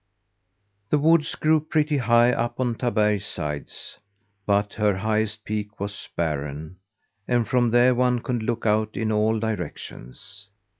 [0.89, 3.99] The woods grew pretty high up on Taberg's sides,
[4.47, 6.77] but her highest peak was barren;
[7.27, 10.47] and from there one could look out in all directions.